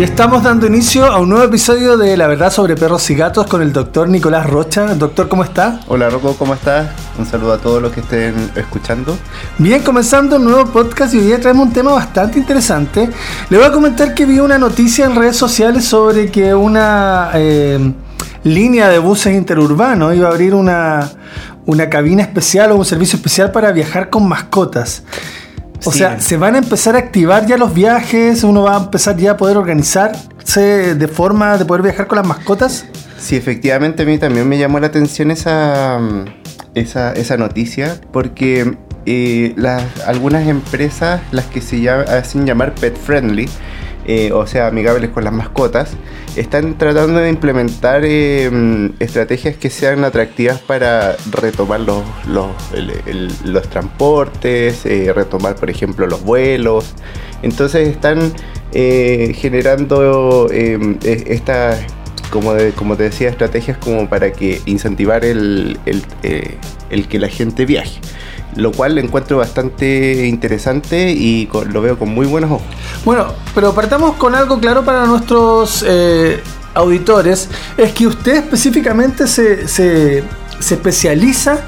Y 0.00 0.02
estamos 0.02 0.42
dando 0.42 0.66
inicio 0.66 1.04
a 1.04 1.20
un 1.20 1.28
nuevo 1.28 1.44
episodio 1.44 1.98
de 1.98 2.16
La 2.16 2.26
Verdad 2.26 2.50
sobre 2.50 2.74
Perros 2.74 3.10
y 3.10 3.14
Gatos 3.14 3.46
con 3.46 3.60
el 3.60 3.70
doctor 3.70 4.08
Nicolás 4.08 4.48
Rocha. 4.48 4.94
Doctor, 4.94 5.28
¿cómo 5.28 5.44
está? 5.44 5.80
Hola 5.88 6.08
Rocco, 6.08 6.34
¿cómo 6.38 6.54
estás? 6.54 6.88
Un 7.18 7.26
saludo 7.26 7.52
a 7.52 7.58
todos 7.58 7.82
los 7.82 7.92
que 7.92 8.00
estén 8.00 8.50
escuchando. 8.56 9.14
Bien, 9.58 9.82
comenzando 9.82 10.36
un 10.36 10.44
nuevo 10.44 10.64
podcast 10.72 11.12
y 11.12 11.18
hoy 11.18 11.24
día 11.24 11.38
traemos 11.38 11.66
un 11.66 11.74
tema 11.74 11.92
bastante 11.92 12.38
interesante. 12.38 13.10
Le 13.50 13.58
voy 13.58 13.66
a 13.66 13.70
comentar 13.70 14.14
que 14.14 14.24
vi 14.24 14.38
una 14.38 14.56
noticia 14.56 15.04
en 15.04 15.14
redes 15.14 15.36
sociales 15.36 15.84
sobre 15.84 16.30
que 16.30 16.54
una 16.54 17.32
eh, 17.34 17.92
línea 18.44 18.88
de 18.88 18.98
buses 19.00 19.36
interurbanos 19.36 20.16
iba 20.16 20.28
a 20.28 20.30
abrir 20.30 20.54
una, 20.54 21.10
una 21.66 21.90
cabina 21.90 22.22
especial 22.22 22.72
o 22.72 22.76
un 22.76 22.86
servicio 22.86 23.18
especial 23.18 23.52
para 23.52 23.70
viajar 23.70 24.08
con 24.08 24.26
mascotas. 24.26 25.02
O 25.84 25.92
sea, 25.92 26.20
se 26.20 26.36
van 26.36 26.54
a 26.54 26.58
empezar 26.58 26.96
a 26.96 26.98
activar 26.98 27.46
ya 27.46 27.56
los 27.56 27.72
viajes, 27.72 28.44
uno 28.44 28.64
va 28.64 28.76
a 28.76 28.80
empezar 28.80 29.16
ya 29.16 29.32
a 29.32 29.36
poder 29.36 29.56
organizarse 29.56 30.94
de 30.94 31.08
forma 31.08 31.56
de 31.56 31.64
poder 31.64 31.82
viajar 31.82 32.06
con 32.06 32.16
las 32.16 32.26
mascotas. 32.26 32.84
Sí, 33.18 33.36
efectivamente 33.36 34.02
a 34.02 34.06
mí 34.06 34.18
también 34.18 34.48
me 34.48 34.58
llamó 34.58 34.80
la 34.80 34.88
atención 34.88 35.30
esa, 35.30 35.98
esa, 36.74 37.12
esa 37.12 37.36
noticia 37.36 38.00
porque 38.12 38.76
eh, 39.06 39.54
las, 39.56 39.84
algunas 40.06 40.46
empresas, 40.48 41.22
las 41.32 41.46
que 41.46 41.60
se 41.60 41.88
hacen 41.88 42.46
llamar 42.46 42.74
pet 42.74 42.96
friendly, 42.96 43.48
eh, 44.06 44.32
o 44.32 44.46
sea, 44.46 44.66
amigables 44.66 45.10
con 45.10 45.24
las 45.24 45.32
mascotas, 45.32 45.92
están 46.36 46.78
tratando 46.78 47.20
de 47.20 47.28
implementar 47.28 48.02
eh, 48.04 48.90
estrategias 48.98 49.56
que 49.56 49.70
sean 49.70 50.04
atractivas 50.04 50.58
para 50.60 51.16
retomar 51.30 51.80
los, 51.80 52.02
los, 52.26 52.50
los 53.44 53.68
transportes, 53.68 54.86
eh, 54.86 55.12
retomar, 55.14 55.56
por 55.56 55.70
ejemplo, 55.70 56.06
los 56.06 56.22
vuelos. 56.22 56.94
Entonces 57.42 57.88
están 57.88 58.32
generando 58.72 60.48
estas, 60.50 61.80
como, 62.30 62.52
como 62.76 62.96
te 62.96 63.04
decía, 63.04 63.28
estrategias 63.28 63.78
como 63.78 64.08
para 64.08 64.32
que 64.32 64.60
incentivar 64.66 65.24
el, 65.24 65.78
el 65.84 67.08
que 67.08 67.18
la 67.18 67.28
gente 67.28 67.66
viaje 67.66 68.00
lo 68.56 68.72
cual 68.72 68.94
lo 68.94 69.00
encuentro 69.00 69.38
bastante 69.38 70.26
interesante 70.26 71.10
y 71.10 71.48
lo 71.70 71.82
veo 71.82 71.98
con 71.98 72.10
muy 72.10 72.26
buenos 72.26 72.50
ojos. 72.50 72.66
Bueno, 73.04 73.26
pero 73.54 73.74
partamos 73.74 74.16
con 74.16 74.34
algo 74.34 74.58
claro 74.58 74.84
para 74.84 75.06
nuestros 75.06 75.84
eh, 75.86 76.40
auditores, 76.74 77.48
es 77.76 77.92
que 77.92 78.06
usted 78.06 78.36
específicamente 78.36 79.26
se, 79.26 79.66
se 79.68 80.24
se 80.60 80.74
especializa 80.74 81.58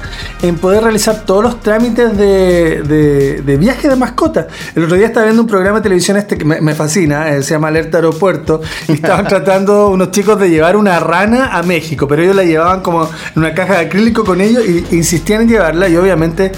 en 0.41 0.55
poder 0.55 0.83
realizar 0.83 1.25
todos 1.25 1.43
los 1.43 1.59
trámites 1.59 2.15
de, 2.15 3.41
de, 3.43 3.57
viaje 3.57 3.89
de 3.89 3.95
mascota. 3.95 4.47
El 4.75 4.83
otro 4.85 4.95
día 4.95 5.07
estaba 5.07 5.25
viendo 5.25 5.41
un 5.41 5.47
programa 5.47 5.79
de 5.79 5.83
televisión 5.83 6.17
este 6.17 6.37
que 6.37 6.45
me, 6.45 6.75
fascina, 6.75 7.29
eh, 7.29 7.43
se 7.43 7.55
llama 7.55 7.67
Alerta 7.69 7.97
Aeropuerto, 7.97 8.61
y 8.87 8.91
estaban 8.93 9.27
tratando 9.27 9.89
unos 9.89 10.11
chicos 10.11 10.39
de 10.39 10.49
llevar 10.49 10.77
una 10.77 10.99
rana 10.99 11.57
a 11.57 11.63
México, 11.63 12.07
pero 12.07 12.21
ellos 12.21 12.35
la 12.35 12.43
llevaban 12.43 12.81
como 12.81 13.03
en 13.03 13.09
una 13.35 13.53
caja 13.53 13.73
de 13.73 13.79
acrílico 13.87 14.23
con 14.23 14.41
ellos 14.41 14.63
e 14.65 14.95
insistían 14.95 15.41
en 15.41 15.49
llevarla 15.49 15.89
y 15.89 15.95
obviamente 15.95 16.51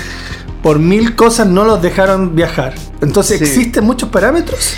por 0.61 0.80
mil 0.80 1.16
cosas 1.16 1.47
no 1.47 1.63
los 1.63 1.81
dejaron 1.81 2.36
viajar. 2.36 2.73
Entonces, 3.02 3.41
¿existen 3.41 3.83
muchos 3.83 4.09
parámetros? 4.09 4.75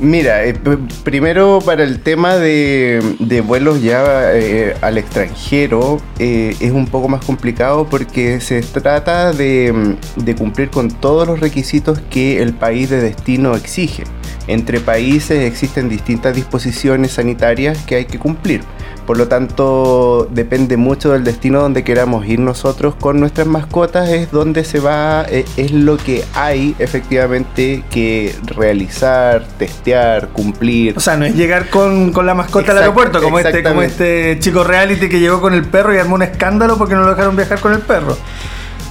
Mira, 0.00 0.44
eh, 0.44 0.54
primero 1.02 1.58
para 1.64 1.82
el 1.82 1.98
tema 1.98 2.36
de, 2.36 3.42
vuelos 3.44 3.82
ya 3.82 4.32
eh, 4.32 4.76
al 4.80 4.96
extranjero 4.96 6.00
eh, 6.20 6.54
es 6.60 6.70
un 6.70 6.86
poco 6.86 7.08
más 7.08 7.24
complicado 7.24 7.84
porque 7.88 8.40
se 8.40 8.62
trata 8.62 9.32
de, 9.32 9.96
de, 10.14 10.34
cumplir 10.36 10.70
con 10.70 10.88
todos 10.88 11.26
los 11.26 11.40
requisitos 11.40 12.00
que 12.10 12.40
el 12.40 12.54
país 12.54 12.90
de 12.90 13.00
destino 13.00 13.56
exige. 13.56 14.04
Entre 14.46 14.78
países 14.78 15.44
existen 15.44 15.88
distintas 15.88 16.36
disposiciones 16.36 17.12
sanitarias 17.12 17.78
que 17.84 17.96
hay 17.96 18.04
que 18.04 18.20
cumplir. 18.20 18.62
Por 19.08 19.16
lo 19.16 19.26
tanto, 19.26 20.28
depende 20.30 20.76
mucho 20.76 21.12
del 21.12 21.24
destino 21.24 21.62
donde 21.62 21.82
queramos 21.82 22.26
ir 22.26 22.40
nosotros 22.40 22.94
con 22.94 23.18
nuestras 23.18 23.46
mascotas, 23.46 24.10
es 24.10 24.30
donde 24.30 24.64
se 24.64 24.80
va, 24.80 25.24
eh, 25.30 25.46
es 25.56 25.72
lo 25.72 25.96
que 25.96 26.26
hay 26.34 26.76
efectivamente 26.78 27.84
que 27.90 28.36
realizar, 28.44 29.46
testear, 29.56 30.28
cumplir. 30.28 30.94
O 30.94 31.00
sea, 31.00 31.16
no 31.16 31.24
es 31.24 31.34
llegar 31.34 31.70
con, 31.70 32.12
la 32.26 32.34
mascota 32.34 32.72
al 32.72 32.78
aeropuerto, 32.80 33.22
como 33.22 33.38
este, 33.38 33.62
como 33.62 33.80
este 33.80 34.36
chico 34.40 34.62
reality 34.62 35.08
que 35.08 35.20
llegó 35.20 35.40
con 35.40 35.54
el 35.54 35.64
perro 35.64 35.94
y 35.94 35.96
armó 35.96 36.16
un 36.16 36.22
escándalo 36.24 36.76
porque 36.76 36.94
no 36.94 37.00
lo 37.04 37.08
dejaron 37.08 37.34
viajar 37.34 37.60
con 37.60 37.72
el 37.72 37.80
perro. 37.80 38.14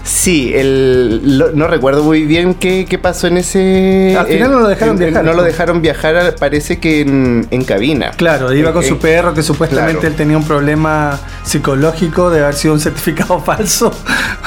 Sí, 0.08 0.54
el, 0.56 1.52
no 1.54 1.68
recuerdo 1.68 2.02
muy 2.02 2.24
bien 2.26 2.54
qué, 2.54 3.00
pasó 3.02 3.28
en 3.28 3.38
ese... 3.38 4.16
Al 4.18 4.28
final 4.28 4.52
no 4.52 4.60
lo 4.62 4.68
dejaron 4.70 4.98
viajar. 4.98 5.26
No 5.26 5.34
lo 5.34 5.44
dejaron 5.44 5.82
viajar, 5.82 6.36
parece 6.40 6.80
que 6.80 7.02
en, 7.02 7.64
cabina. 7.66 8.12
Claro, 8.12 8.54
iba 8.54 8.72
con 8.72 8.84
su 8.84 9.00
perro, 9.00 9.34
que 9.34 9.44
supuestamente 9.44 10.08
él 10.08 10.16
tenía 10.16 10.38
un 10.38 10.46
problema 10.46 11.20
psicológico 11.44 12.30
de 12.30 12.40
haber 12.40 12.54
sido 12.54 12.74
un 12.74 12.80
certificado 12.80 13.40
falso. 13.46 13.92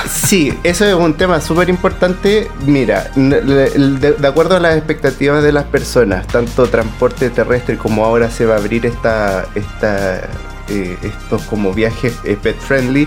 Sí, 0.08 0.58
eso 0.64 0.86
es 0.86 0.94
un 0.94 1.12
tema 1.12 1.42
súper 1.42 1.68
importante. 1.68 2.48
Mira, 2.64 3.10
de, 3.14 4.16
acuerdo 4.26 4.56
a 4.56 4.60
las 4.60 4.78
expectativas 4.78 5.42
de 5.42 5.52
las 5.52 5.64
personas, 5.64 6.26
tanto 6.26 6.68
transporte 6.68 7.28
terrestre 7.28 7.76
como 7.76 8.06
ahora 8.06 8.30
se 8.30 8.46
va 8.46 8.54
a 8.54 8.58
abrir 8.58 8.86
esta, 8.86 9.44
esta, 9.54 10.22
eh, 10.70 10.96
estos 11.02 11.42
como 11.42 11.74
viajes 11.74 12.14
eh, 12.24 12.38
pet 12.42 12.58
friendly, 12.58 13.06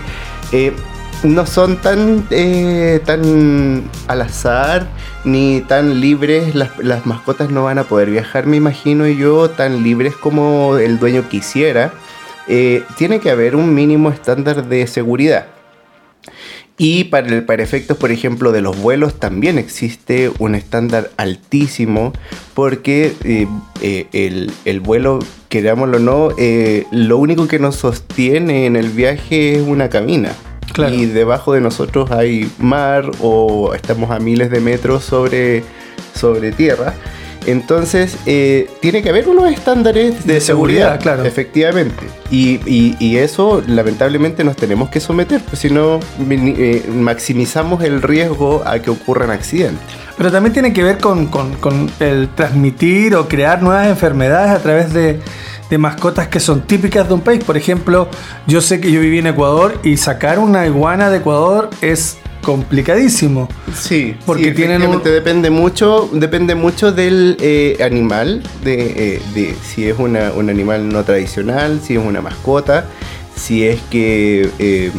eh, 0.52 0.72
no 1.24 1.46
son 1.46 1.78
tan, 1.78 2.26
eh, 2.30 3.00
tan 3.04 3.90
al 4.06 4.22
azar 4.22 4.86
ni 5.24 5.62
tan 5.62 6.00
libres. 6.00 6.54
Las, 6.54 7.06
mascotas 7.06 7.50
no 7.50 7.64
van 7.64 7.78
a 7.78 7.84
poder 7.84 8.10
viajar, 8.10 8.46
me 8.46 8.56
imagino 8.56 9.08
yo, 9.08 9.50
tan 9.50 9.82
libres 9.82 10.14
como 10.14 10.76
el 10.76 10.98
dueño 10.98 11.28
quisiera. 11.28 11.92
Eh, 12.46 12.82
tiene 12.96 13.20
que 13.20 13.30
haber 13.30 13.56
un 13.56 13.74
mínimo 13.74 14.10
estándar 14.10 14.68
de 14.68 14.86
seguridad. 14.86 15.46
Y 16.76 17.04
para, 17.04 17.28
el, 17.28 17.44
para 17.44 17.62
efectos, 17.62 17.96
por 17.96 18.10
ejemplo, 18.10 18.50
de 18.50 18.60
los 18.60 18.76
vuelos 18.76 19.20
también 19.20 19.58
existe 19.58 20.30
un 20.40 20.56
estándar 20.56 21.10
altísimo 21.16 22.12
porque 22.52 23.14
eh, 23.22 24.06
el, 24.12 24.52
el, 24.64 24.80
vuelo, 24.80 25.20
querámoslo 25.48 25.98
o 25.98 26.00
no, 26.00 26.30
lo 26.90 27.18
único 27.18 27.46
que 27.46 27.60
nos 27.60 27.76
sostiene 27.76 28.66
en 28.66 28.74
el 28.74 28.90
viaje 28.90 29.54
es 29.54 29.62
una 29.62 29.88
cabina 29.88 30.32
y 30.76 31.06
debajo 31.06 31.52
de 31.52 31.60
nosotros 31.60 32.10
hay 32.10 32.50
mar 32.58 33.10
o 33.20 33.74
estamos 33.74 34.10
a 34.10 34.18
miles 34.18 34.50
de 34.50 34.60
metros 34.60 35.04
sobre, 35.04 35.62
sobre 36.14 36.52
tierra. 36.52 36.94
Entonces, 37.46 38.16
eh, 38.24 38.70
tiene 38.80 39.02
que 39.02 39.10
haber 39.10 39.28
unos 39.28 39.52
estándares 39.52 40.26
de, 40.26 40.40
seguridad, 40.40 40.98
claro. 41.00 41.24
Efectivamente. 41.24 42.06
Y, 42.30 43.16
eso, 43.16 43.62
lamentablemente, 43.66 44.44
nos 44.44 44.56
tenemos 44.56 44.88
que 44.88 44.98
someter, 44.98 45.40
pues 45.42 45.60
si 45.60 45.70
no, 45.70 46.00
eh, 46.30 46.82
maximizamos 46.92 47.84
el 47.84 48.02
riesgo 48.02 48.62
a 48.66 48.78
que 48.80 48.90
ocurran 48.90 49.30
accidentes. 49.30 49.84
Pero 50.16 50.32
también 50.32 50.52
tiene 50.52 50.72
que 50.72 50.82
ver 50.82 50.98
con, 50.98 51.26
con 51.26 51.90
el 52.00 52.28
transmitir 52.34 53.14
o 53.14 53.28
crear 53.28 53.62
nuevas 53.62 53.88
enfermedades 53.88 54.50
a 54.50 54.62
través 54.62 54.92
de 54.92 55.20
de 55.70 55.78
mascotas 55.78 56.28
que 56.28 56.40
son 56.40 56.62
típicas 56.62 57.08
de 57.08 57.14
un 57.14 57.20
país. 57.20 57.42
Por 57.42 57.56
ejemplo, 57.56 58.08
yo 58.46 58.60
sé 58.60 58.80
que 58.80 58.90
yo 58.90 59.00
viví 59.00 59.18
en 59.18 59.28
Ecuador 59.28 59.78
y 59.82 59.96
sacar 59.96 60.38
una 60.38 60.66
iguana 60.66 61.10
de 61.10 61.18
Ecuador 61.18 61.70
es 61.80 62.18
complicadísimo. 62.44 63.48
Sí, 63.74 64.16
porque 64.24 64.52
tienen 64.52 64.82
depende 65.02 65.50
mucho, 65.50 66.08
depende 66.12 66.54
mucho 66.54 66.92
del 66.92 67.36
eh, 67.40 67.78
animal, 67.82 68.42
de, 68.62 69.14
eh, 69.14 69.22
de, 69.34 69.56
si 69.62 69.88
es 69.88 69.98
una, 69.98 70.30
un 70.32 70.50
animal 70.50 70.88
no 70.88 71.02
tradicional, 71.04 71.80
si 71.82 71.94
es 71.94 72.04
una 72.04 72.20
mascota, 72.20 72.86
si 73.34 73.66
es 73.66 73.80
que, 73.90 74.50
eh, 74.58 74.92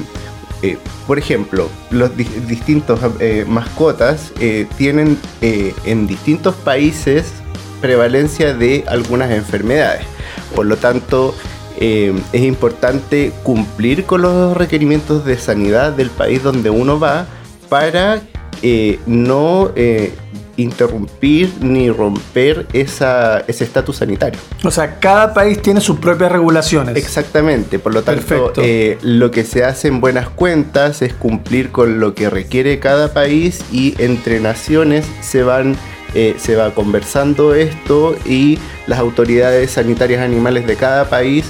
por 1.08 1.20
ejemplo, 1.20 1.70
los 1.92 2.18
distintos 2.18 3.00
mascotas 3.48 4.34
tienen 4.78 5.20
en 5.42 6.08
distintos 6.08 6.56
países 6.56 7.34
prevalencia 7.82 8.56
de 8.56 8.84
algunas 8.88 9.30
enfermedades. 9.30 10.15
Por 10.56 10.66
lo 10.66 10.78
tanto, 10.78 11.36
eh, 11.78 12.14
es 12.32 12.42
importante 12.42 13.34
cumplir 13.44 14.06
con 14.06 14.22
los 14.22 14.56
requerimientos 14.56 15.26
de 15.26 15.38
sanidad 15.38 15.92
del 15.92 16.10
país 16.10 16.42
donde 16.42 16.70
uno 16.70 17.00
va 17.00 17.28
para 17.68 18.22
eh, 18.62 18.98
no 19.06 19.72
eh, 19.76 20.14
interrumpir 20.56 21.52
ni 21.60 21.90
romper 21.90 22.66
ese 22.72 23.44
estatus 23.46 23.98
sanitario. 23.98 24.40
O 24.64 24.72
sea, 24.72 25.02
cada 25.02 25.34
país 25.34 25.62
tiene 25.62 25.82
sus 25.82 26.00
propias 26.00 26.32
regulaciones. 26.32 26.96
Exactamente, 26.96 27.78
por 27.78 27.94
lo 27.94 28.04
tanto, 28.04 28.54
lo 29.02 29.32
que 29.32 29.44
se 29.44 29.66
hace 29.66 29.90
en 29.90 30.00
buenas 30.00 30.30
cuentas 30.30 31.02
es 31.02 31.14
cumplir 31.14 31.72
con 31.72 32.00
lo 32.00 32.16
que 32.16 32.30
requiere 32.30 32.80
cada 32.80 33.14
país 33.14 33.66
y 33.74 33.96
entre 33.98 34.40
naciones 34.40 35.06
se 35.20 35.44
van 35.44 35.76
eh, 36.16 36.36
se 36.40 36.56
va 36.56 36.74
conversando 36.74 37.54
esto 37.54 38.16
y 38.26 38.58
las 38.88 38.98
autoridades 39.00 39.72
sanitarias 39.72 40.22
animales 40.22 40.66
de 40.66 40.76
cada 40.76 41.10
país 41.10 41.46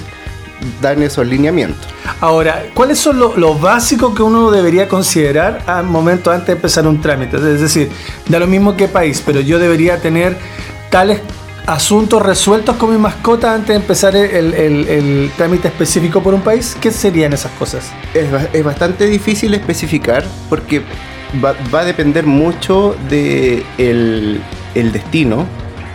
dan 0.80 1.02
esos 1.02 1.26
lineamientos. 1.26 1.86
Ahora, 2.20 2.64
¿cuáles 2.74 2.98
son 2.98 3.18
los 3.18 3.60
básicos 3.60 4.14
que 4.14 4.22
uno 4.22 4.50
debería 4.50 4.88
considerar 4.88 5.62
al 5.66 5.84
momento 5.84 6.30
antes 6.30 6.46
de 6.48 6.52
empezar 6.54 6.86
un 6.86 7.00
trámite? 7.00 7.36
Es 7.36 7.60
decir, 7.60 7.90
da 8.28 8.38
lo 8.38 8.46
mismo 8.46 8.76
que 8.76 8.88
país, 8.88 9.22
pero 9.24 9.40
yo 9.40 9.58
debería 9.58 9.98
tener 10.00 10.36
tales 10.90 11.20
asuntos 11.66 12.22
resueltos 12.22 12.76
con 12.76 12.90
mi 12.92 12.96
mascota 12.96 13.52
antes 13.52 13.68
de 13.68 13.74
empezar 13.74 14.14
el, 14.16 14.54
el- 14.54 14.88
el 14.88 15.30
trámite 15.36 15.68
específico 15.68 16.22
por 16.22 16.32
un 16.32 16.40
país? 16.40 16.76
¿Qué 16.80 16.90
serían 16.90 17.32
esas 17.32 17.50
cosas? 17.52 17.90
Es, 18.14 18.30
ba- 18.30 18.48
es 18.52 18.64
bastante 18.64 19.06
difícil 19.06 19.52
especificar 19.52 20.24
porque 20.48 20.82
va, 21.44 21.54
va 21.74 21.80
a 21.80 21.84
depender 21.84 22.24
mucho 22.24 22.96
de 23.10 23.64
el, 23.78 24.40
el 24.78 24.92
destino. 24.92 25.46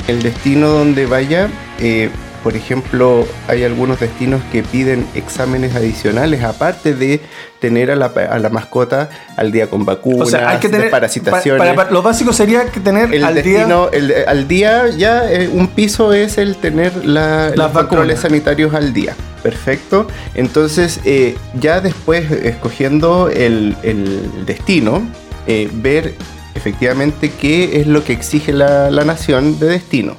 El 0.08 0.22
destino 0.24 0.68
donde 0.70 1.06
vaya. 1.06 1.48
eh, 1.80 2.10
por 2.44 2.56
ejemplo, 2.56 3.28
hay 3.48 3.64
algunos 3.64 4.00
destinos 4.00 4.42
que 4.52 4.64
piden 4.64 5.06
exámenes 5.14 5.76
adicionales, 5.76 6.44
aparte 6.44 6.96
de 6.96 7.22
tener 7.60 7.92
a 7.92 7.96
la, 7.96 8.08
a 8.08 8.40
la 8.40 8.50
mascota 8.50 9.12
al 9.38 9.52
día 9.52 9.70
con 9.70 9.86
vacunas, 9.86 10.28
O 10.28 10.32
sea, 10.32 10.50
hay 10.50 10.58
que 10.58 10.68
tener. 10.68 10.82
desparasitaciones. 10.86 11.60
para- 11.60 11.76
para- 11.76 11.92
lo 11.92 12.02
básico 12.02 12.34
sería 12.34 12.66
que 12.72 12.80
tener 12.80 13.14
el 13.14 13.24
al 13.26 13.36
destino, 13.36 13.90
día. 13.92 14.00
el- 14.00 14.28
al 14.28 14.48
día 14.48 14.88
ya 14.90 15.32
eh, 15.32 15.50
un 15.54 15.68
piso 15.68 16.14
es 16.14 16.40
el 16.40 16.56
tener 16.56 17.06
la- 17.06 17.50
los 17.56 17.68
controles 17.72 18.16
vacunas. 18.16 18.20
sanitarios 18.22 18.74
al 18.74 18.92
día. 18.92 19.14
Perfecto. 19.44 20.08
Entonces, 20.34 21.00
eh, 21.06 21.36
ya 21.60 21.80
después, 21.80 22.32
escogiendo 22.32 23.30
el, 23.30 23.76
el 23.84 24.46
destino, 24.48 25.04
eh, 25.46 25.70
ver 25.72 26.16
efectivamente 26.56 27.32
qué 27.40 27.82
es 27.82 27.88
lo 27.88 28.04
que 28.04 28.14
exige 28.14 28.54
la, 28.54 28.90
la 28.92 29.04
nación 29.06 29.60
de 29.60 29.68
destino. 29.68 30.16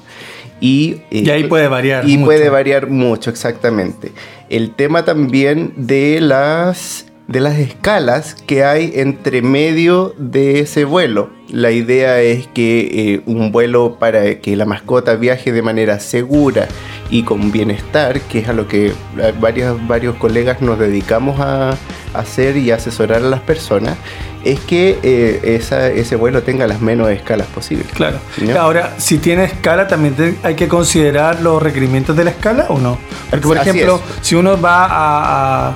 Y, 0.61 1.03
eh, 1.11 1.23
Y 1.25 1.31
ahí 1.31 1.45
puede 1.45 1.67
variar. 1.67 2.09
y 2.09 2.17
mucho. 2.17 2.27
puede 2.27 2.49
variar 2.49 2.89
mucho, 2.89 3.31
exactamente. 3.31 4.13
El 4.49 4.75
tema 4.75 5.05
también 5.05 5.73
de 5.77 6.21
las, 6.21 7.07
de 7.27 7.41
las 7.41 7.59
escalas 7.59 8.37
que 8.47 8.63
hay 8.63 8.93
entre 8.95 9.43
medio 9.43 10.15
de 10.19 10.61
ese 10.61 10.85
vuelo. 10.85 11.31
La 11.51 11.73
idea 11.73 12.21
es 12.21 12.47
que 12.47 13.15
eh, 13.15 13.23
un 13.27 13.51
vuelo 13.51 13.97
para 13.99 14.39
que 14.39 14.55
la 14.55 14.65
mascota 14.65 15.17
viaje 15.17 15.51
de 15.51 15.63
manera 15.63 15.99
segura 15.99 16.69
y 17.11 17.25
con 17.25 17.51
bienestar, 17.51 18.21
que 18.21 18.39
es 18.39 18.49
a 18.49 18.53
lo 18.53 18.69
que 18.69 18.93
varios, 19.41 19.85
varios 19.89 20.15
colegas 20.15 20.63
nos 20.63 20.79
dedicamos 20.79 21.41
a 21.41 21.77
hacer 22.15 22.57
y 22.57 22.71
asesorar 22.71 23.19
a 23.23 23.29
las 23.29 23.41
personas, 23.41 23.97
es 24.45 24.59
que 24.61 24.99
eh, 25.03 25.41
esa- 25.61 25.89
ese 25.89 26.17
vuelo 26.17 26.43
tenga 26.43 26.67
las 26.67 26.81
menos 26.81 27.11
escalas 27.11 27.47
posibles. 27.49 27.87
Claro. 27.95 28.19
Ahora, 28.59 28.95
si 28.99 29.19
tiene 29.19 29.45
escala, 29.45 29.87
también 29.87 30.15
te- 30.15 30.35
hay 30.43 30.55
que 30.57 30.67
considerar 30.69 31.41
los 31.41 31.63
requerimientos 31.63 32.17
de 32.17 32.25
la 32.25 32.31
escala 32.31 32.67
o 32.69 32.79
no. 32.79 32.99
Porque, 33.31 33.47
por 33.47 33.59
Así 33.59 33.71
ejemplo, 33.71 34.01
es. 34.21 34.27
si 34.27 34.35
uno 34.35 34.61
va 34.61 34.85
a, 34.87 35.69
a- 35.69 35.75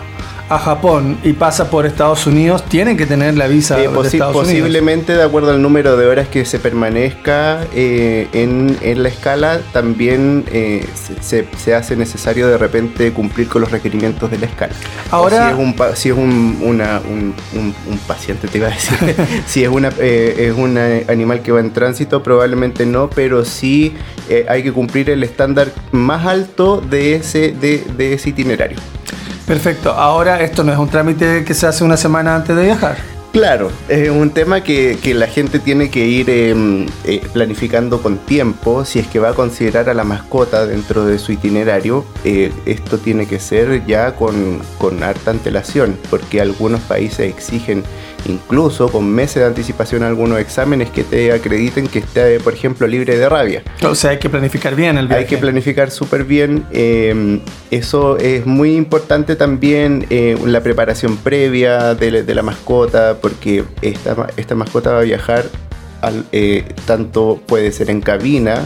a 0.49 0.59
Japón 0.59 1.19
y 1.25 1.33
pasa 1.33 1.71
por 1.71 1.87
Estados 1.87 2.25
Unidos, 2.27 2.65
tiene 2.67 2.97
que 2.97 3.05
tener 3.05 3.37
la 3.37 3.49
visa 3.49 3.75
Eh, 3.77 3.81
de 3.81 3.87
Estados 3.87 4.13
Unidos. 4.15 4.33
posiblemente 4.33 5.15
de 5.17 5.23
acuerdo 5.25 5.51
al 5.51 5.61
número 5.61 5.97
de 5.97 6.07
horas 6.07 6.29
que 6.29 6.45
se 6.45 6.61
permanezca 6.61 7.65
eh, 7.75 8.29
en, 8.33 8.77
en 8.81 9.03
la 9.03 9.09
escala, 9.09 9.61
también 9.73 10.45
eh, 10.53 10.87
se, 11.21 11.47
se- 11.57 11.75
hace 11.75 11.97
necesario 11.97 12.47
de 12.47 12.59
repente 12.59 13.13
cumplir 13.13 13.49
con 13.49 13.61
los 13.61 13.73
requerimientos 13.73 14.31
de 14.31 14.39
la 14.39 14.47
escala. 14.47 14.73
O 15.11 15.17
Ahora- 15.17 15.49
si 15.49 15.53
es 15.53 15.59
un, 15.59 15.75
si 15.97 16.09
es 16.11 16.15
un, 16.17 16.59
una- 16.63 17.01
un- 17.01 17.35
un- 17.55 17.75
paciente, 18.07 18.47
te 18.47 18.59
iba 18.59 18.69
a 18.69 18.71
decir, 18.71 18.97
si 19.47 19.65
es, 19.65 19.69
una, 19.69 19.91
eh, 19.99 20.49
es 20.51 20.57
un 20.57 20.79
animal 20.79 21.41
que 21.43 21.51
va 21.51 21.59
en 21.59 21.73
tránsito, 21.73 22.23
probablemente 22.23 22.87
no, 22.87 23.11
pero 23.11 23.45
sí 23.45 23.95
eh, 24.29 24.47
hay 24.49 24.63
que 24.63 24.71
cumplir 24.73 25.11
el 25.11 25.25
estándar 25.25 25.73
más 25.91 26.25
alto 26.25 26.81
de 26.81 27.17
ese, 27.17 27.51
de, 27.53 27.83
de 27.97 28.13
ese 28.15 28.29
itinerario. 28.31 28.79
Perfecto. 29.47 29.93
Ahora, 29.93 30.41
esto 30.41 30.65
no 30.65 30.73
es 30.73 30.79
un 30.79 30.89
trámite 30.89 31.45
que 31.45 31.55
se 31.55 31.67
hace 31.67 31.85
una 31.85 31.97
semana 31.97 32.35
antes 32.35 32.57
de 32.57 32.65
viajar. 32.65 33.16
Claro, 33.37 33.71
es 33.91 34.09
un 34.09 34.31
tema 34.31 34.63
que, 34.63 34.97
que 35.03 35.13
la 35.13 35.27
gente 35.27 35.59
tiene 35.59 35.91
que 35.91 36.07
ir 36.07 36.31
eh, 36.31 36.87
eh, 37.05 37.21
planificando 37.35 38.01
con 38.01 38.17
tiempo. 38.17 38.87
Si 38.87 38.99
es 38.99 39.07
que 39.09 39.19
va 39.19 39.29
a 39.29 39.35
considerar 39.35 39.91
a 39.91 39.95
la 39.95 40.05
mascota 40.05 40.65
dentro 40.65 41.05
de 41.05 41.19
su 41.19 41.33
itinerario, 41.33 42.07
eh, 42.25 42.51
esto 42.65 42.97
tiene 42.97 43.27
que 43.27 43.39
ser 43.39 43.85
ya 43.85 44.17
con, 44.17 44.63
con 44.79 45.03
harta 45.03 45.33
antelación, 45.33 45.99
porque 46.09 46.41
algunos 46.41 46.81
países 46.81 47.31
exigen 47.31 47.85
incluso 48.25 48.89
con 48.89 49.09
meses 49.09 49.37
de 49.37 49.45
anticipación 49.45 50.03
algunos 50.03 50.41
exámenes 50.41 50.91
que 50.91 51.05
te 51.05 51.31
acrediten 51.31 51.87
que 51.87 52.01
esté, 52.01 52.41
por 52.41 52.55
ejemplo, 52.55 52.87
libre 52.87 53.17
de 53.19 53.29
rabia. 53.29 53.63
O 53.85 53.95
sea, 53.95 54.13
hay 54.13 54.19
que 54.19 54.31
planificar 54.31 54.75
bien 54.75 54.97
el 54.99 55.09
viaje. 55.09 55.25
Hay 55.25 55.29
que 55.29 55.37
planificar 55.37 55.91
súper 55.91 56.25
bien. 56.25 56.65
eh, 56.73 57.41
eso 57.71 58.17
es 58.19 58.47
muy 58.47 58.77
importante 58.77 59.35
también, 59.35 60.07
eh, 60.11 60.37
la 60.45 60.63
preparación 60.63 61.17
previa 61.17 61.95
de 61.95 62.35
la 62.35 62.43
mascota, 62.43 63.19
porque 63.27 63.65
esta, 63.83 64.29
esta 64.37 64.55
mascota 64.55 64.93
va 64.93 65.01
a 65.01 65.03
viajar 65.03 65.47
al- 66.01 66.25
eh, 66.31 66.65
tanto 66.87 67.41
puede 67.45 67.73
ser 67.73 67.91
en 67.91 68.01
cabina, 68.01 68.65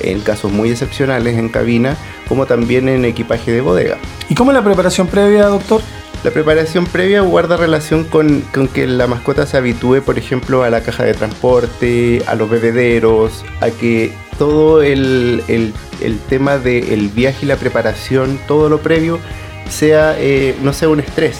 en 0.00 0.20
casos 0.20 0.52
muy 0.52 0.70
excepcionales 0.70 1.38
en 1.38 1.48
cabina, 1.48 1.96
como 2.28 2.44
también 2.44 2.90
en 2.90 3.06
equipaje 3.06 3.50
de 3.52 3.62
bodega. 3.62 3.96
¿Y 4.28 4.34
cómo 4.34 4.50
es 4.50 4.54
la 4.54 4.62
preparación 4.62 5.06
previa, 5.06 5.46
doctor? 5.46 5.80
La 6.24 6.30
preparación 6.30 6.84
previa 6.84 7.22
guarda 7.22 7.56
relación 7.56 8.04
con, 8.04 8.42
con 8.52 8.68
que 8.68 8.86
la 8.86 9.06
mascota 9.06 9.46
se 9.46 9.56
habitúe, 9.56 10.02
por 10.02 10.18
ejemplo, 10.18 10.62
a 10.62 10.68
la 10.68 10.82
caja 10.82 11.04
de 11.04 11.14
transporte, 11.14 12.22
a 12.26 12.34
los 12.34 12.50
bebederos, 12.50 13.42
a 13.62 13.70
que 13.70 14.12
todo 14.38 14.82
el, 14.82 15.42
el- 15.48 15.72
el 16.02 16.18
tema 16.28 16.58
del 16.58 17.08
viaje 17.08 17.38
y 17.46 17.46
la 17.46 17.56
preparación, 17.56 18.38
todo 18.46 18.68
lo 18.68 18.80
previo, 18.82 19.18
sea, 19.70 20.16
eh, 20.18 20.54
no 20.62 20.74
sea 20.74 20.90
un 20.90 21.00
estrés. 21.00 21.38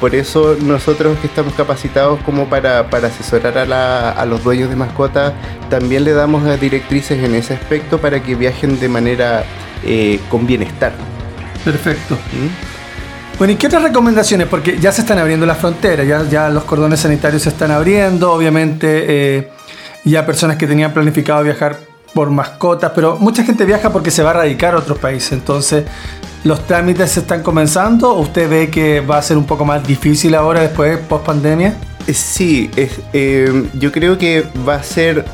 Por 0.00 0.14
eso 0.14 0.56
nosotros 0.60 1.18
que 1.20 1.26
estamos 1.26 1.54
capacitados 1.54 2.20
como 2.24 2.46
para, 2.50 2.90
para 2.90 3.08
asesorar 3.08 3.56
a, 3.56 3.64
la- 3.64 4.10
a 4.10 4.26
los 4.26 4.44
dueños 4.44 4.68
de 4.68 4.76
mascotas, 4.76 5.32
también 5.70 6.04
le 6.04 6.12
damos 6.12 6.46
eh, 6.46 6.58
directrices 6.58 7.22
en 7.24 7.34
ese 7.34 7.54
aspecto 7.54 7.98
para 7.98 8.22
que 8.22 8.34
viajen 8.34 8.78
de 8.78 8.88
manera 8.90 9.44
eh, 9.84 10.20
con 10.28 10.46
bienestar. 10.46 10.92
Perfecto. 11.64 12.14
¿Mm? 12.14 13.38
Bueno, 13.38 13.52
¿y 13.54 13.56
qué 13.56 13.66
otras 13.66 13.82
recomendaciones? 13.82 14.46
Porque 14.48 14.78
ya 14.78 14.92
se 14.92 15.00
están 15.02 15.18
abriendo 15.18 15.44
las 15.46 15.58
fronteras, 15.58 16.06
ya, 16.06 16.22
ya 16.28 16.48
los 16.48 16.64
cordones 16.64 17.00
sanitarios 17.00 17.42
se 17.42 17.48
están 17.50 17.70
abriendo, 17.70 18.32
obviamente 18.32 19.04
eh, 19.38 19.48
ya 20.04 20.24
personas 20.24 20.56
que 20.56 20.66
tenían 20.66 20.92
planificado 20.94 21.42
viajar 21.42 21.78
por 22.14 22.30
mascotas, 22.30 22.92
pero 22.94 23.16
mucha 23.18 23.44
gente 23.44 23.64
viaja 23.66 23.90
porque 23.90 24.10
se 24.10 24.22
va 24.22 24.30
a 24.30 24.34
radicar 24.34 24.74
a 24.74 24.78
otros 24.78 24.98
países, 24.98 25.32
entonces 25.32 25.84
los 26.46 26.64
trámites 26.64 27.10
se 27.10 27.20
están 27.20 27.42
comenzando, 27.42 28.14
¿O 28.14 28.20
¿usted 28.20 28.48
ve 28.48 28.70
que 28.70 29.00
va 29.00 29.18
a 29.18 29.22
ser 29.22 29.36
un 29.36 29.46
poco 29.46 29.64
más 29.64 29.84
difícil 29.84 30.32
ahora 30.36 30.60
después, 30.60 30.96
post 31.08 31.26
pandemia? 31.26 31.76
Eh, 32.06 32.14
Sí, 32.14 32.70
eh, 32.76 33.68
yo 33.74 33.90
creo 33.90 34.16
que 34.16 34.44
va 34.66 34.76
a 34.76 34.82
ser 34.84 35.24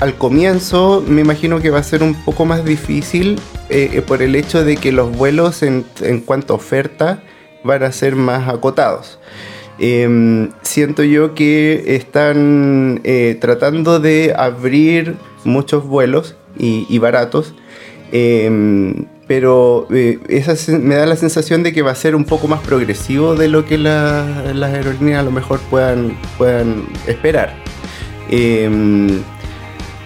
al 0.00 0.14
comienzo, 0.16 1.04
me 1.06 1.20
imagino 1.20 1.60
que 1.60 1.70
va 1.70 1.78
a 1.78 1.82
ser 1.84 2.02
un 2.02 2.14
poco 2.14 2.44
más 2.44 2.64
difícil 2.64 3.38
eh, 3.70 4.02
por 4.04 4.22
el 4.22 4.34
hecho 4.34 4.64
de 4.64 4.76
que 4.76 4.90
los 4.90 5.16
vuelos 5.16 5.62
en, 5.62 5.84
cuanto 6.26 6.54
a 6.54 6.56
oferta 6.56 7.22
van 7.62 7.84
a 7.84 7.92
ser 7.92 8.16
más 8.16 8.48
acotados. 8.48 9.20
Eh, 9.78 10.48
siento 10.62 11.04
yo 11.04 11.34
que 11.34 11.94
están 11.94 13.02
tratando 13.40 14.00
de 14.00 14.34
abrir 14.36 15.14
muchos 15.44 15.86
vuelos 15.86 16.34
y, 16.58 16.98
baratos, 16.98 17.54
eh, 18.10 19.06
pero 19.26 19.86
eh, 19.90 20.18
me 20.80 20.94
da 20.94 21.06
la 21.06 21.16
sensación 21.16 21.62
de 21.62 21.72
que 21.72 21.82
va 21.82 21.90
a 21.90 21.94
ser 21.96 22.14
un 22.14 22.24
poco 22.24 22.46
más 22.48 22.60
progresivo 22.60 23.34
de 23.34 23.48
lo 23.48 23.64
que 23.64 23.76
la- 23.78 24.52
las 24.54 24.72
aerolíneas 24.72 25.20
a 25.20 25.22
lo 25.24 25.30
mejor 25.32 25.58
puedan, 25.70 26.16
puedan 26.38 26.84
esperar. 27.06 27.54
Eh, 28.30 29.20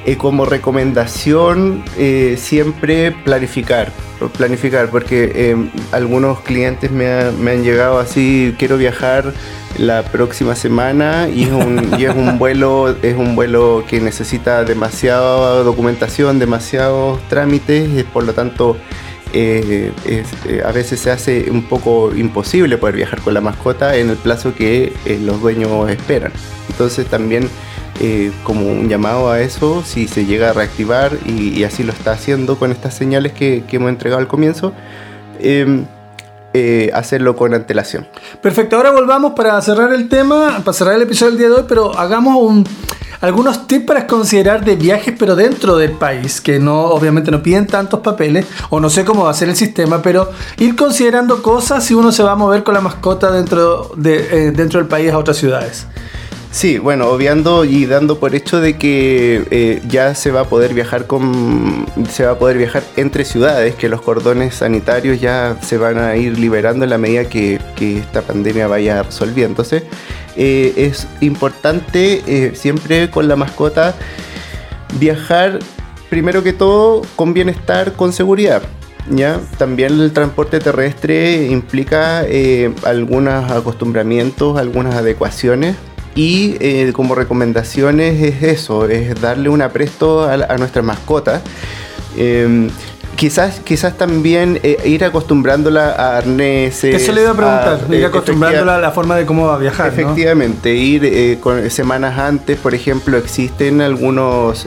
eh, 0.07 0.17
como 0.17 0.47
recomendación, 0.47 1.85
eh, 1.99 2.37
siempre 2.39 3.13
planificar. 3.13 3.93
Planificar, 4.37 4.89
porque 4.91 5.33
eh, 5.35 5.57
algunos 5.93 6.41
clientes 6.41 6.91
me, 6.91 7.07
ha- 7.11 7.31
me 7.39 7.53
han 7.53 7.63
llegado 7.63 7.99
así, 7.99 8.55
quiero 8.59 8.77
viajar 8.79 9.33
la 9.79 10.03
próxima 10.03 10.55
semana 10.57 11.29
y 11.33 11.45
es 11.45 11.51
un, 12.15 12.39
vuelo, 12.39 12.95
es 13.03 13.17
un 13.17 13.35
vuelo 13.37 13.85
que 13.89 14.01
necesita 14.01 14.65
demasiada 14.65 15.63
documentación, 15.63 16.39
demasiados 16.39 17.19
trámites, 17.29 18.05
por 18.13 18.25
lo 18.25 18.35
tanto 18.35 18.77
eh, 19.33 19.93
eh, 20.07 20.63
a 20.65 20.73
veces 20.73 21.01
se 21.01 21.11
hace 21.11 21.51
un 21.51 21.63
poco 21.63 22.15
imposible 22.15 22.79
poder 22.79 22.97
viajar 22.97 23.21
con 23.21 23.35
la 23.35 23.41
mascota 23.41 23.97
en 23.97 24.11
el 24.11 24.17
plazo 24.17 24.55
que 24.55 24.93
eh, 25.05 25.19
los 25.23 25.41
dueños 25.41 25.91
esperan. 25.91 26.33
Entonces 26.69 27.07
también 27.07 27.49
como 28.45 28.67
un 28.67 28.89
llamado 28.89 29.31
a 29.31 29.41
eso, 29.43 29.83
si 29.85 30.09
se 30.09 30.25
llega 30.25 30.49
a 30.49 30.53
reactivar 30.55 31.13
y, 31.27 31.65
así 31.65 31.83
lo 31.83 31.93
está 31.93 32.13
haciendo 32.13 32.59
con 32.59 32.73
estas 32.73 32.95
señales 32.95 33.33
que, 33.33 33.63
hemos 33.73 33.91
entregado 33.91 34.23
al 34.23 34.27
comienzo, 34.27 34.73
eh, 36.53 36.91
hacerlo 36.95 37.37
con 37.37 37.55
antelación. 37.55 38.09
Perfecto, 38.41 38.77
ahora 38.77 38.91
volvamos 38.91 39.35
para 39.35 39.61
cerrar 39.61 39.93
el 39.93 40.09
tema, 40.09 40.63
para 40.65 40.73
cerrar 40.73 40.95
el 40.95 41.03
episodio 41.03 41.31
del 41.31 41.39
día 41.39 41.49
de 41.49 41.55
hoy, 41.55 41.65
pero 41.69 41.97
hagamos 41.97 42.43
un, 42.43 42.65
algunos 43.21 43.67
tips 43.67 43.85
para 43.85 44.07
considerar 44.07 44.65
de 44.65 44.77
viajes, 44.77 45.15
pero 45.19 45.37
dentro 45.37 45.77
del 45.77 45.93
país, 45.93 46.41
que 46.41 46.59
no, 46.59 46.85
obviamente 46.85 47.31
no 47.31 47.43
piden 47.43 47.67
tantos 47.67 48.01
papeles, 48.01 48.47
o 48.71 48.81
no 48.81 48.91
sé 48.91 49.05
cómo 49.05 49.25
va 49.25 49.31
a 49.31 49.35
ser 49.35 49.49
el 49.49 49.57
sistema, 49.57 50.03
pero 50.03 50.31
ir 50.59 50.77
considerando 50.77 51.43
cosas 51.43 51.85
si 51.85 51.95
uno 51.95 52.13
se 52.13 52.23
va 52.23 52.33
a 52.33 52.37
mover 52.37 52.63
con 52.63 52.75
la 52.75 52.81
mascota 52.81 53.31
dentro, 53.31 53.93
de, 53.97 54.49
eh, 54.49 54.51
dentro 54.53 54.81
del 54.81 54.89
país 54.89 55.13
a 55.13 55.19
otras 55.19 55.37
ciudades. 55.37 55.87
Sí, 56.53 56.79
bueno, 56.79 57.09
obviando 57.09 57.65
y 57.65 57.87
dando 57.87 58.19
por 58.19 58.35
hecho 58.35 58.61
de 58.61 58.77
que 58.77 59.47
eh, 59.53 59.81
ya 59.87 60.17
se 60.17 60.33
va 60.33 60.41
a 60.41 60.45
poder 60.45 60.75
viajar 60.75 61.07
con 61.07 61.87
se 62.11 62.25
va 62.25 62.33
a 62.33 62.39
poder 62.41 62.59
viajar 62.59 62.83
entre 62.97 63.25
ciudades, 63.25 63.77
que 63.77 63.89
los 63.89 64.01
cordones 64.03 64.57
sanitarios 64.57 65.21
ya 65.21 65.57
se 65.63 65.79
van 65.79 65.99
a 65.99 66.17
ir 66.17 66.41
liberando 66.41 66.83
en 66.83 66.91
la 66.91 66.99
medida 66.99 67.27
que, 67.27 67.61
esta 67.79 68.23
pandemia 68.23 68.67
vaya 68.67 69.05
resolviéndose. 69.05 69.85
Eh, 70.37 70.73
es 70.77 71.07
importante 71.21 72.23
eh, 72.27 72.53
siempre 72.55 73.11
con 73.11 73.29
la 73.29 73.37
mascota 73.37 73.95
viajar 74.99 75.59
primero 76.09 76.43
que 76.43 76.53
todo 76.53 77.03
con 77.17 77.35
bienestar, 77.35 77.93
con 77.93 78.13
seguridad. 78.13 78.63
¿ya? 79.11 79.41
También 79.59 80.01
el 80.01 80.13
transporte 80.13 80.61
terrestre 80.61 81.47
implica 81.47 82.25
algunos 82.85 83.51
acostumbramientos, 83.51 84.59
algunas 84.59 84.95
adecuaciones 84.95 85.77
y 86.15 86.57
eh, 86.61 86.93
como 86.93 87.15
recomendaciones 87.15 88.21
es 88.23 88.43
eso, 88.43 88.89
es 88.89 89.21
darle 89.21 89.49
un 89.49 89.63
apresto 89.63 90.25
a, 90.25 90.35
a 90.35 90.57
nuestra 90.59 90.83
mascota. 90.83 91.43
Quizás, 93.21 93.61
quizás 93.61 93.99
también 93.99 94.59
eh, 94.63 94.79
ir 94.87 95.05
acostumbrándola 95.05 95.91
a 95.91 96.17
arneses. 96.17 96.95
Eso 96.95 97.13
le 97.13 97.21
iba 97.21 97.33
a 97.33 97.35
preguntar, 97.35 97.95
ir 97.95 98.07
acostumbrándola 98.07 98.77
a 98.77 98.79
la 98.79 98.93
forma 98.93 99.15
de 99.15 99.27
cómo 99.27 99.47
va 99.47 99.57
a 99.57 99.59
viajar. 99.59 99.89
Efectivamente, 99.89 100.75
ir 100.75 101.05
eh, 101.05 101.37
con, 101.39 101.71
semanas 101.71 102.19
antes, 102.19 102.59
por 102.59 102.75
ejemplo, 102.75 103.19
existen 103.19 103.83
algunos 103.83 104.67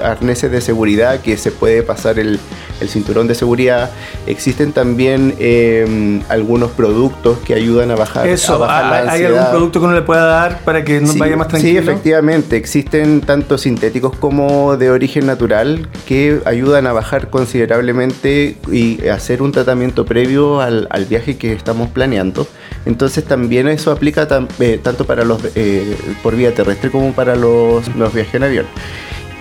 arneses 0.00 0.52
de 0.52 0.60
seguridad 0.60 1.18
que 1.22 1.36
se 1.36 1.50
puede 1.50 1.82
pasar 1.82 2.20
el, 2.20 2.38
el 2.80 2.88
cinturón 2.88 3.26
de 3.26 3.34
seguridad. 3.34 3.90
Existen 4.26 4.72
también 4.72 5.34
em, 5.38 6.22
algunos 6.28 6.70
productos 6.72 7.38
que 7.38 7.54
ayudan 7.54 7.90
a 7.90 7.96
bajar, 7.96 8.26
Eso, 8.26 8.58
la 8.58 9.10
¿hay 9.10 9.24
algún 9.24 9.46
producto 9.50 9.80
que 9.80 9.86
uno 9.86 9.94
le 9.94 10.02
pueda 10.02 10.24
dar 10.24 10.60
para 10.60 10.84
que 10.84 11.00
nos 11.00 11.16
vaya 11.18 11.36
más 11.36 11.48
tranquilo? 11.48 11.72
Sí, 11.72 11.76
efectivamente. 11.76 12.56
Existen 12.56 13.20
tanto 13.20 13.58
sintéticos 13.58 14.16
como 14.16 14.76
de 14.76 14.90
origen 14.90 15.26
natural 15.26 15.88
que 16.06 16.40
ayudan 16.44 16.86
a 16.86 16.92
bajar 16.92 17.30
considerablemente 17.30 18.56
y 18.70 19.06
hacer 19.08 19.42
un 19.42 19.52
tratamiento 19.52 20.04
previo 20.04 20.60
al, 20.60 20.88
viaje 21.08 21.36
que 21.36 21.52
estamos 21.52 21.90
planeando. 21.90 22.46
Entonces 22.86 23.24
también 23.24 23.68
eso 23.68 23.90
aplica 23.90 24.26
eh, 24.58 24.80
tanto 24.82 25.04
para 25.04 25.24
los 25.24 25.40
eh, 25.54 25.96
por 26.22 26.34
vía 26.34 26.54
terrestre 26.54 26.90
como 26.90 27.12
para 27.12 27.36
los, 27.36 27.94
los 27.96 28.12
viajes 28.14 28.34
en 28.34 28.44
avión. 28.44 28.66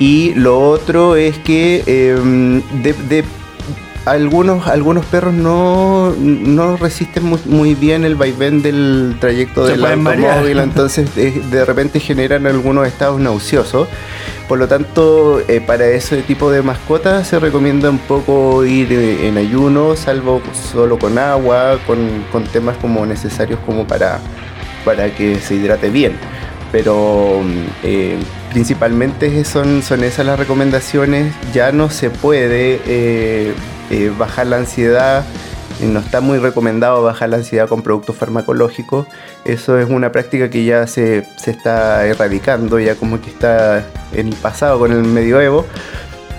Y 0.03 0.33
lo 0.33 0.59
otro 0.59 1.15
es 1.15 1.37
que 1.37 1.81
em, 1.87 2.61
de, 2.83 3.23
algunos, 4.03 4.67
algunos 4.67 5.05
perros 5.05 5.33
no, 5.33 6.13
no 6.19 6.75
resisten 6.75 7.23
muy, 7.45 7.73
bien 7.73 8.03
el 8.03 8.15
vaivén 8.15 8.61
del 8.61 9.15
trayecto 9.21 9.65
del 9.65 9.85
automóvil, 9.85 10.59
entonces 10.59 11.09
de, 11.15 11.63
repente 11.63 12.01
generan 12.01 12.47
algunos 12.47 12.85
estados 12.85 13.21
nauseosos. 13.21 13.87
Por 14.49 14.59
lo 14.59 14.67
tanto, 14.67 15.39
eh, 15.47 15.61
para 15.65 15.87
ese 15.87 16.21
tipo 16.21 16.51
de 16.51 16.61
mascotas 16.61 17.25
se 17.25 17.39
recomienda 17.39 17.89
un 17.89 17.99
poco 17.99 18.65
ir 18.65 18.91
eh, 18.91 19.29
en 19.29 19.37
ayuno, 19.37 19.95
salvo 19.95 20.41
solo 20.69 20.99
con 20.99 21.17
agua, 21.17 21.79
con, 21.87 22.25
con 22.29 22.43
temas 22.43 22.75
como 22.75 23.05
necesarios 23.05 23.57
como 23.65 23.87
para, 23.87 24.19
para 24.83 25.15
que 25.15 25.39
se 25.39 25.55
hidrate 25.55 25.89
bien. 25.89 26.17
Pero 26.73 27.39
eh, 27.83 28.17
principalmente 28.53 29.43
son, 29.43 29.81
esas 30.03 30.25
las 30.25 30.39
recomendaciones. 30.39 31.33
Ya 31.53 31.71
no 31.71 31.89
se 31.89 32.09
puede 32.09 32.79
eh, 32.85 33.53
eh, 33.89 34.11
bajar 34.17 34.47
la 34.47 34.57
ansiedad. 34.57 35.25
No 35.81 35.99
está 35.99 36.21
muy 36.21 36.37
recomendado 36.37 37.03
bajar 37.03 37.29
la 37.29 37.37
ansiedad 37.37 37.67
con 37.67 37.81
productos 37.81 38.15
farmacológicos. 38.15 39.07
Eso 39.43 39.79
es 39.79 39.89
una 39.89 40.11
práctica 40.11 40.49
que 40.49 40.63
ya 40.63 40.87
se, 40.87 41.25
está 41.45 42.05
erradicando, 42.05 42.79
ya 42.79 42.95
como 42.95 43.19
que 43.19 43.31
está 43.31 43.83
en 44.13 44.27
el 44.27 44.35
pasado 44.35 44.79
con 44.79 44.91
el 44.91 45.03
medioevo. 45.03 45.65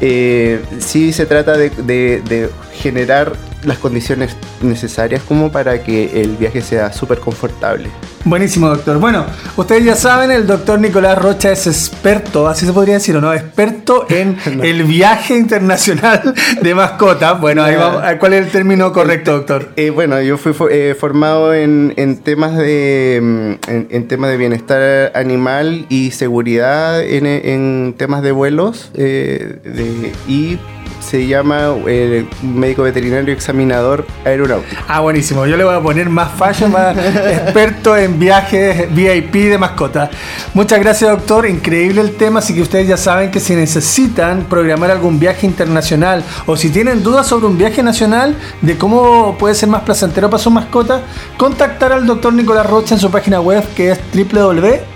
Eh, 0.01 0.63
sí 0.79 1.13
se 1.13 1.27
trata 1.27 1.57
de 1.57 2.51
generar 2.73 3.33
las 3.65 3.79
condiciones 3.79 4.37
necesarias 4.63 5.23
como 5.27 5.51
para 5.51 5.83
que 5.83 6.23
el 6.23 6.37
viaje 6.37 6.63
sea 6.63 6.93
súper 6.93 7.19
confortable. 7.19 7.91
Buenísimo, 8.27 8.69
doctor. 8.69 8.99
Bueno, 8.99 9.27
ustedes 9.55 9.85
ya 9.85 9.95
saben, 9.95 10.31
el 10.31 10.47
doctor 10.47 10.81
Nicolás 10.81 11.19
Rocha 11.19 11.53
es 11.53 11.67
experto, 11.67 12.49
así 12.49 12.65
se 12.65 12.73
podría 12.73 12.95
decir, 12.95 13.15
¿o 13.17 13.21
no? 13.21 13.35
Experto 13.35 14.07
en 14.09 14.39
el 14.63 14.85
viaje 14.85 15.37
internacional 15.37 16.35
de 16.63 16.75
mascotas. 16.75 17.39
Bueno, 17.39 17.63
ahí 17.63 17.77
vamos. 17.77 18.03
¿cuál 18.19 18.33
es 18.33 18.47
el 18.47 18.51
término 18.51 18.95
correcto, 18.95 19.33
doctor? 19.33 19.73
Eh, 19.77 19.91
bueno, 19.91 20.23
yo 20.23 20.39
fui 20.39 20.55
eh, 20.71 20.97
formado 20.99 21.53
en, 21.53 21.93
temas 22.25 22.57
de 22.57 23.21
mm, 23.23 23.71
en, 23.91 24.09
temas 24.09 24.31
de 24.31 24.37
bienestar 24.39 25.13
animal 25.15 25.85
y 25.91 26.13
seguridad 26.13 27.03
en, 27.03 27.95
temas 27.99 28.23
de 28.23 28.33
vuelos 28.33 28.91
eh, 28.95 30.13
y 30.27 30.59
se 31.05 31.27
llama 31.27 31.75
eh, 31.87 32.27
médico 32.43 32.83
veterinario 32.83 33.33
examinador 33.33 34.07
aeronáutico. 34.25 34.83
Ah, 34.89 35.01
buenísimo. 35.01 35.47
Yo 35.47 35.57
le 35.57 35.65
voy 35.65 35.75
a 35.75 35.81
poner 35.81 36.09
más 36.09 36.33
fallo, 36.33 36.69
más 36.69 36.97
experto 36.99 37.97
viajes 38.19 38.93
VIP 38.95 39.35
de 39.51 39.59
mascotas. 39.59 40.11
Muchas 40.55 40.81
gracias, 40.81 41.11
doctor. 41.11 41.47
Increíble 41.47 42.01
el 42.01 42.15
tema. 42.17 42.39
Así 42.39 42.55
que 42.55 42.63
ustedes 42.63 42.89
ya 42.89 42.97
saben 42.97 43.31
que 43.31 43.41
si 43.41 43.55
necesitan 43.55 44.45
programar 44.45 44.91
algún 44.91 45.19
viaje 45.19 45.47
internacional 45.47 46.25
o 46.47 46.57
si 46.57 46.71
tienen 46.71 47.03
dudas 47.03 47.27
sobre 47.27 47.47
un 47.47 47.59
viaje 47.59 47.83
nacional 47.83 48.37
de 48.61 48.79
cómo 48.79 49.37
puede 49.39 49.55
ser 49.55 49.69
más 49.69 49.83
placentero 49.83 50.31
para 50.31 50.43
su 50.43 50.51
mascota, 50.51 51.03
contactar 51.37 51.93
al 51.93 52.07
doctor 52.07 52.33
Nicolás 52.33 52.67
Rocha 52.67 52.95
en 52.95 53.01
su 53.01 53.11
página 53.11 53.41
web 53.41 53.65
que 53.75 53.93
es 53.93 54.01
www 54.15 54.94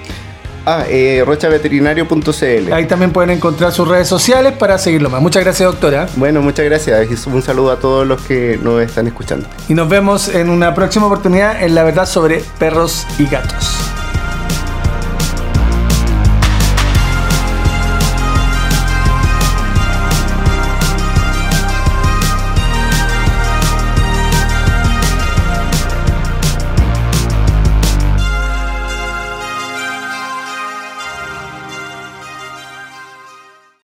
Ah, 0.70 0.84
eh, 0.86 1.22
rochaveterinario.cl. 1.24 2.72
Ahí 2.74 2.84
también 2.86 3.10
pueden 3.10 3.30
encontrar 3.30 3.72
sus 3.72 3.88
redes 3.88 4.06
sociales 4.06 4.52
para 4.52 4.76
seguirlo 4.76 5.08
más. 5.08 5.22
Muchas 5.22 5.42
gracias, 5.42 5.66
doctora. 5.66 6.06
Bueno, 6.16 6.42
muchas 6.42 6.66
gracias. 6.66 7.26
Un 7.26 7.40
saludo 7.40 7.72
a 7.72 7.78
todos 7.78 8.06
los 8.06 8.20
que 8.20 8.58
nos 8.62 8.82
están 8.82 9.06
escuchando. 9.06 9.48
Y 9.66 9.72
nos 9.72 9.88
vemos 9.88 10.28
en 10.28 10.50
una 10.50 10.74
próxima 10.74 11.06
oportunidad 11.06 11.62
en 11.62 11.74
La 11.74 11.84
Verdad 11.84 12.04
sobre 12.04 12.44
Perros 12.58 13.06
y 13.18 13.24
Gatos. 13.24 13.77